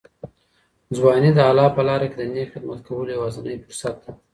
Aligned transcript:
ځواني 0.95 1.29
د 1.33 1.39
الله 1.49 1.67
په 1.75 1.81
لاره 1.87 2.07
کي 2.11 2.15
د 2.19 2.23
نېک 2.33 2.47
خدمت 2.53 2.79
کولو 2.87 3.13
یوازینی 3.17 3.63
فرصت 3.65 3.95
دی. 4.03 4.11